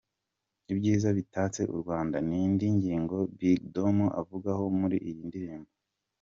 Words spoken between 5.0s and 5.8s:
iyi ndirimbo.